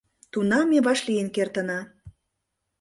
[0.31, 1.79] Тунам ме вашлийын кертына.